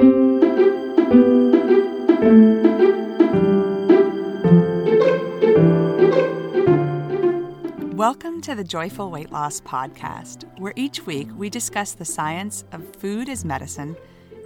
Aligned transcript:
Welcome 0.00 0.12
to 8.42 8.54
the 8.54 8.62
Joyful 8.64 9.10
Weight 9.10 9.32
Loss 9.32 9.62
Podcast, 9.62 10.44
where 10.60 10.72
each 10.76 11.04
week 11.04 11.28
we 11.36 11.50
discuss 11.50 11.94
the 11.94 12.04
science 12.04 12.64
of 12.70 12.94
food 12.94 13.28
as 13.28 13.44
medicine, 13.44 13.96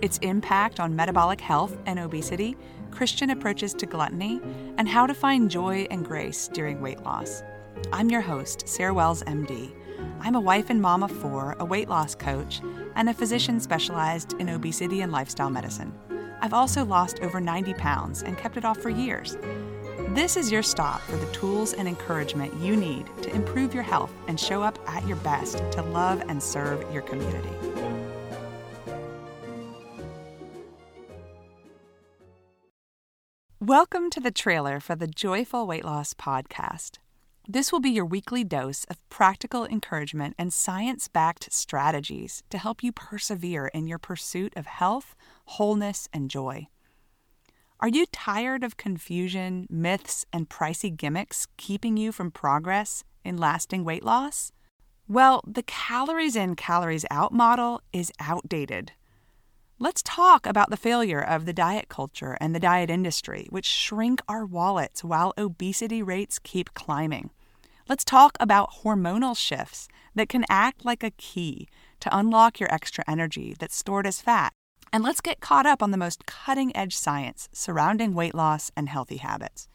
its 0.00 0.16
impact 0.18 0.80
on 0.80 0.96
metabolic 0.96 1.42
health 1.42 1.76
and 1.84 1.98
obesity, 1.98 2.56
Christian 2.90 3.28
approaches 3.28 3.74
to 3.74 3.84
gluttony, 3.84 4.40
and 4.78 4.88
how 4.88 5.06
to 5.06 5.12
find 5.12 5.50
joy 5.50 5.86
and 5.90 6.06
grace 6.06 6.48
during 6.48 6.80
weight 6.80 7.02
loss. 7.02 7.42
I'm 7.92 8.08
your 8.08 8.22
host, 8.22 8.66
Sarah 8.66 8.94
Wells, 8.94 9.22
MD. 9.24 9.70
I'm 10.20 10.34
a 10.34 10.40
wife 10.40 10.70
and 10.70 10.80
mom 10.80 11.02
of 11.02 11.10
four, 11.10 11.56
a 11.58 11.64
weight 11.66 11.90
loss 11.90 12.14
coach, 12.14 12.62
and 12.96 13.08
a 13.08 13.14
physician 13.14 13.60
specialized 13.60 14.34
in 14.34 14.48
obesity 14.48 15.00
and 15.00 15.12
lifestyle 15.12 15.50
medicine. 15.50 15.92
I've 16.40 16.54
also 16.54 16.84
lost 16.84 17.20
over 17.20 17.40
90 17.40 17.74
pounds 17.74 18.22
and 18.22 18.36
kept 18.36 18.56
it 18.56 18.64
off 18.64 18.78
for 18.78 18.90
years. 18.90 19.36
This 20.08 20.36
is 20.36 20.50
your 20.50 20.62
stop 20.62 21.00
for 21.02 21.16
the 21.16 21.30
tools 21.32 21.72
and 21.72 21.86
encouragement 21.88 22.52
you 22.60 22.76
need 22.76 23.06
to 23.22 23.34
improve 23.34 23.72
your 23.72 23.82
health 23.82 24.12
and 24.28 24.38
show 24.38 24.62
up 24.62 24.78
at 24.88 25.06
your 25.06 25.16
best 25.18 25.58
to 25.72 25.82
love 25.82 26.22
and 26.28 26.42
serve 26.42 26.84
your 26.92 27.02
community. 27.02 27.48
Welcome 33.60 34.10
to 34.10 34.18
the 34.18 34.32
trailer 34.32 34.80
for 34.80 34.96
the 34.96 35.06
Joyful 35.06 35.68
Weight 35.68 35.84
Loss 35.84 36.14
Podcast. 36.14 36.98
This 37.48 37.72
will 37.72 37.80
be 37.80 37.90
your 37.90 38.04
weekly 38.04 38.44
dose 38.44 38.84
of 38.84 39.06
practical 39.08 39.66
encouragement 39.66 40.36
and 40.38 40.52
science 40.52 41.08
backed 41.08 41.52
strategies 41.52 42.44
to 42.50 42.58
help 42.58 42.84
you 42.84 42.92
persevere 42.92 43.66
in 43.66 43.88
your 43.88 43.98
pursuit 43.98 44.52
of 44.54 44.66
health, 44.66 45.16
wholeness, 45.46 46.08
and 46.12 46.30
joy. 46.30 46.68
Are 47.80 47.88
you 47.88 48.06
tired 48.12 48.62
of 48.62 48.76
confusion, 48.76 49.66
myths, 49.68 50.24
and 50.32 50.48
pricey 50.48 50.96
gimmicks 50.96 51.48
keeping 51.56 51.96
you 51.96 52.12
from 52.12 52.30
progress 52.30 53.02
in 53.24 53.36
lasting 53.36 53.82
weight 53.82 54.04
loss? 54.04 54.52
Well, 55.08 55.42
the 55.44 55.64
calories 55.64 56.36
in, 56.36 56.54
calories 56.54 57.04
out 57.10 57.32
model 57.32 57.82
is 57.92 58.12
outdated. 58.20 58.92
Let's 59.82 60.04
talk 60.04 60.46
about 60.46 60.70
the 60.70 60.76
failure 60.76 61.20
of 61.20 61.44
the 61.44 61.52
diet 61.52 61.88
culture 61.88 62.38
and 62.40 62.54
the 62.54 62.60
diet 62.60 62.88
industry, 62.88 63.48
which 63.50 63.66
shrink 63.66 64.22
our 64.28 64.46
wallets 64.46 65.02
while 65.02 65.34
obesity 65.36 66.04
rates 66.04 66.38
keep 66.38 66.72
climbing. 66.74 67.30
Let's 67.88 68.04
talk 68.04 68.36
about 68.38 68.84
hormonal 68.84 69.36
shifts 69.36 69.88
that 70.14 70.28
can 70.28 70.44
act 70.48 70.84
like 70.84 71.02
a 71.02 71.10
key 71.10 71.66
to 71.98 72.16
unlock 72.16 72.60
your 72.60 72.72
extra 72.72 73.02
energy 73.08 73.56
that's 73.58 73.74
stored 73.74 74.06
as 74.06 74.20
fat. 74.20 74.52
And 74.92 75.02
let's 75.02 75.20
get 75.20 75.40
caught 75.40 75.66
up 75.66 75.82
on 75.82 75.90
the 75.90 75.96
most 75.96 76.26
cutting 76.26 76.70
edge 76.76 76.96
science 76.96 77.48
surrounding 77.52 78.14
weight 78.14 78.36
loss 78.36 78.70
and 78.76 78.88
healthy 78.88 79.16
habits. 79.16 79.66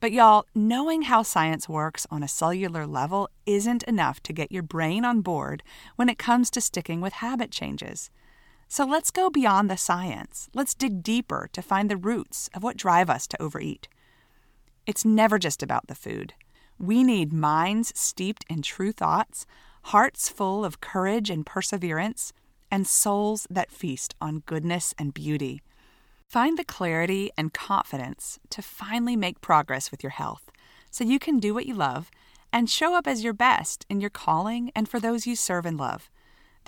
But, 0.00 0.12
y'all, 0.12 0.46
knowing 0.54 1.02
how 1.02 1.22
science 1.24 1.68
works 1.68 2.06
on 2.10 2.22
a 2.22 2.26
cellular 2.26 2.86
level 2.86 3.28
isn't 3.44 3.82
enough 3.82 4.22
to 4.22 4.32
get 4.32 4.50
your 4.50 4.62
brain 4.62 5.04
on 5.04 5.20
board 5.20 5.62
when 5.96 6.08
it 6.08 6.16
comes 6.16 6.48
to 6.52 6.62
sticking 6.62 7.02
with 7.02 7.12
habit 7.12 7.50
changes. 7.50 8.08
So 8.70 8.84
let's 8.84 9.10
go 9.10 9.30
beyond 9.30 9.70
the 9.70 9.78
science. 9.78 10.50
Let's 10.54 10.74
dig 10.74 11.02
deeper 11.02 11.48
to 11.54 11.62
find 11.62 11.90
the 11.90 11.96
roots 11.96 12.50
of 12.52 12.62
what 12.62 12.76
drive 12.76 13.08
us 13.08 13.26
to 13.28 13.42
overeat. 13.42 13.88
It's 14.86 15.06
never 15.06 15.38
just 15.38 15.62
about 15.62 15.86
the 15.86 15.94
food. 15.94 16.34
We 16.78 17.02
need 17.02 17.32
minds 17.32 17.98
steeped 17.98 18.44
in 18.48 18.60
true 18.60 18.92
thoughts, 18.92 19.46
hearts 19.84 20.28
full 20.28 20.66
of 20.66 20.82
courage 20.82 21.30
and 21.30 21.46
perseverance, 21.46 22.32
and 22.70 22.86
souls 22.86 23.46
that 23.48 23.70
feast 23.70 24.14
on 24.20 24.42
goodness 24.44 24.94
and 24.98 25.14
beauty. 25.14 25.62
Find 26.26 26.58
the 26.58 26.64
clarity 26.64 27.30
and 27.38 27.54
confidence 27.54 28.38
to 28.50 28.60
finally 28.60 29.16
make 29.16 29.40
progress 29.40 29.90
with 29.90 30.02
your 30.02 30.10
health 30.10 30.50
so 30.90 31.04
you 31.04 31.18
can 31.18 31.38
do 31.38 31.54
what 31.54 31.64
you 31.64 31.74
love 31.74 32.10
and 32.52 32.68
show 32.68 32.94
up 32.94 33.06
as 33.06 33.24
your 33.24 33.32
best 33.32 33.86
in 33.88 34.00
your 34.00 34.10
calling 34.10 34.70
and 34.74 34.88
for 34.88 35.00
those 35.00 35.26
you 35.26 35.34
serve 35.34 35.64
and 35.64 35.78
love. 35.78 36.10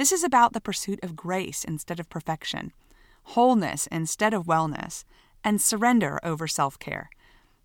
This 0.01 0.13
is 0.13 0.25
about 0.25 0.55
the 0.55 0.63
pursuit 0.63 0.99
of 1.03 1.15
grace 1.15 1.63
instead 1.63 2.01
of 2.01 2.09
perfection, 2.09 2.73
wholeness 3.25 3.87
instead 3.89 4.33
of 4.33 4.47
wellness, 4.47 5.05
and 5.45 5.61
surrender 5.61 6.19
over 6.23 6.49
self 6.49 6.79
care. 6.79 7.11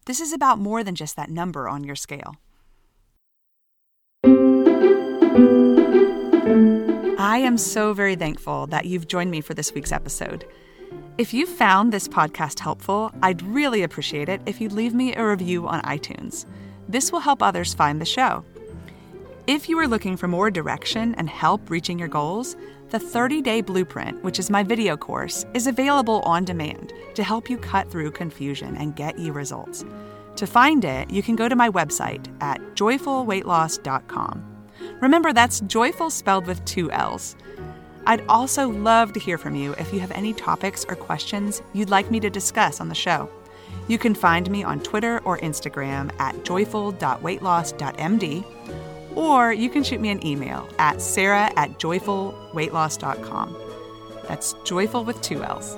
This 0.06 0.20
is 0.20 0.34
about 0.34 0.60
more 0.60 0.84
than 0.84 0.96
just 0.96 1.16
that 1.16 1.30
number 1.30 1.70
on 1.70 1.86
your 1.86 1.96
scale. 1.96 2.36
I 7.18 7.38
am 7.38 7.58
so 7.58 7.94
very 7.94 8.18
thankful 8.18 8.68
that 8.68 8.84
you've 8.84 9.08
joined 9.08 9.32
me 9.32 9.40
for 9.40 9.54
this 9.54 9.74
week's 9.74 9.94
episode. 9.94 10.46
If 11.18 11.34
you 11.34 11.46
found 11.46 11.94
this 11.94 12.10
podcast 12.10 12.60
helpful, 12.60 13.14
I'd 13.24 13.44
really 13.44 13.82
appreciate 13.82 14.28
it 14.28 14.42
if 14.46 14.60
you'd 14.60 14.74
leave 14.74 14.94
me 14.94 15.16
a 15.16 15.26
review 15.26 15.70
on 15.70 15.82
iTunes. 15.84 16.46
This 16.90 17.14
will 17.14 17.22
help 17.22 17.42
others 17.42 17.74
find 17.74 18.02
the 18.02 18.06
show. 18.06 18.44
If 19.48 19.70
you 19.70 19.78
are 19.78 19.88
looking 19.88 20.18
for 20.18 20.28
more 20.28 20.50
direction 20.50 21.14
and 21.20 21.30
help 21.30 21.70
reaching 21.70 22.00
your 22.00 22.08
goals, 22.08 22.56
the 22.90 22.98
30 22.98 23.44
Day 23.44 23.62
Blueprint, 23.62 24.24
which 24.24 24.40
is 24.40 24.50
my 24.50 24.64
video 24.64 24.98
course, 24.98 25.46
is 25.54 25.68
available 25.68 26.22
on 26.22 26.46
demand 26.46 26.94
to 27.14 27.24
help 27.24 27.48
you 27.48 27.60
cut 27.60 27.92
through 27.92 28.10
confusion 28.10 28.76
and 28.76 28.96
get 28.96 29.20
you 29.20 29.34
results. 29.34 29.86
To 30.38 30.48
find 30.48 30.84
it, 30.84 31.12
you 31.12 31.22
can 31.22 31.36
go 31.36 31.48
to 31.48 31.56
my 31.56 31.70
website 31.70 32.26
at 32.42 32.60
joyfullweightloss.com. 32.74 34.66
Remember, 35.00 35.32
that's 35.32 35.62
joyful 35.62 36.10
spelled 36.10 36.48
with 36.48 36.66
two 36.66 36.90
L's. 36.90 37.36
I'd 38.08 38.26
also 38.28 38.68
love 38.68 39.14
to 39.14 39.20
hear 39.20 39.38
from 39.38 39.56
you 39.56 39.74
if 39.74 39.94
you 39.94 40.00
have 40.00 40.12
any 40.12 40.34
topics 40.34 40.88
or 40.90 40.96
questions 40.96 41.62
you'd 41.74 41.92
like 41.92 42.10
me 42.10 42.20
to 42.22 42.32
discuss 42.32 42.82
on 42.82 42.90
the 42.90 42.96
show. 42.96 43.30
You 43.88 44.00
can 44.00 44.16
find 44.16 44.50
me 44.50 44.64
on 44.64 44.80
Twitter 44.80 45.20
or 45.20 45.38
Instagram 45.38 46.12
at 46.20 46.34
joyfull.weightloss.md 46.38 48.75
or 49.16 49.54
you 49.54 49.70
can 49.70 49.84
shoot 49.84 50.00
me 50.00 50.10
an 50.10 50.26
email 50.26 50.68
at 50.80 51.02
sarah 51.02 51.52
at 51.56 51.80
joyfullweightloss.com. 51.80 53.58
That's 54.28 54.54
joyful 54.64 55.04
with 55.04 55.22
two 55.22 55.44
L's. 55.44 55.76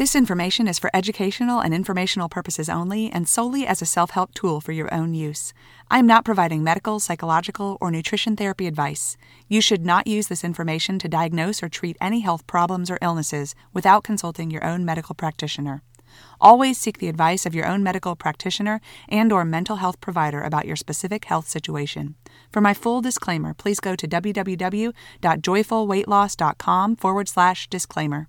This 0.00 0.16
information 0.16 0.66
is 0.66 0.78
for 0.78 0.88
educational 0.94 1.60
and 1.60 1.74
informational 1.74 2.30
purposes 2.30 2.70
only 2.70 3.12
and 3.12 3.28
solely 3.28 3.66
as 3.66 3.82
a 3.82 3.84
self 3.84 4.12
help 4.12 4.32
tool 4.32 4.62
for 4.62 4.72
your 4.72 4.88
own 4.94 5.12
use. 5.12 5.52
I 5.90 5.98
am 5.98 6.06
not 6.06 6.24
providing 6.24 6.64
medical, 6.64 7.00
psychological, 7.00 7.76
or 7.82 7.90
nutrition 7.90 8.34
therapy 8.34 8.66
advice. 8.66 9.18
You 9.46 9.60
should 9.60 9.84
not 9.84 10.06
use 10.06 10.28
this 10.28 10.42
information 10.42 10.98
to 11.00 11.08
diagnose 11.08 11.62
or 11.62 11.68
treat 11.68 11.98
any 12.00 12.20
health 12.20 12.46
problems 12.46 12.90
or 12.90 12.96
illnesses 13.02 13.54
without 13.74 14.02
consulting 14.02 14.50
your 14.50 14.64
own 14.64 14.86
medical 14.86 15.14
practitioner. 15.14 15.82
Always 16.40 16.78
seek 16.78 16.96
the 16.96 17.08
advice 17.08 17.44
of 17.44 17.54
your 17.54 17.66
own 17.66 17.82
medical 17.82 18.16
practitioner 18.16 18.80
and 19.10 19.30
or 19.30 19.44
mental 19.44 19.76
health 19.76 20.00
provider 20.00 20.40
about 20.40 20.66
your 20.66 20.76
specific 20.76 21.26
health 21.26 21.46
situation. 21.46 22.14
For 22.50 22.62
my 22.62 22.72
full 22.72 23.02
disclaimer, 23.02 23.52
please 23.52 23.80
go 23.80 23.94
to 23.96 24.08
www.joyfullweightloss.com 24.08 26.96
forward 26.96 27.28
slash 27.28 27.68
disclaimer. 27.68 28.28